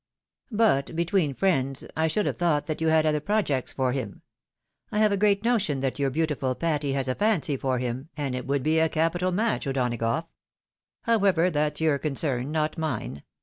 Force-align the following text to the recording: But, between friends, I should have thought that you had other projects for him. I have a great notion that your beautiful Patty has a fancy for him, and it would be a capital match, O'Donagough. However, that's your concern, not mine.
But, 0.49 0.95
between 0.95 1.35
friends, 1.35 1.85
I 1.95 2.07
should 2.07 2.25
have 2.25 2.37
thought 2.37 2.65
that 2.65 2.81
you 2.81 2.87
had 2.87 3.05
other 3.05 3.19
projects 3.19 3.71
for 3.71 3.91
him. 3.91 4.23
I 4.91 4.97
have 4.97 5.11
a 5.11 5.15
great 5.15 5.43
notion 5.43 5.81
that 5.81 5.99
your 5.99 6.09
beautiful 6.09 6.55
Patty 6.55 6.93
has 6.93 7.07
a 7.07 7.13
fancy 7.13 7.55
for 7.55 7.77
him, 7.77 8.09
and 8.17 8.33
it 8.35 8.47
would 8.47 8.63
be 8.63 8.79
a 8.79 8.89
capital 8.89 9.31
match, 9.31 9.67
O'Donagough. 9.67 10.25
However, 11.03 11.51
that's 11.51 11.81
your 11.81 11.99
concern, 11.99 12.51
not 12.51 12.79
mine. 12.79 13.21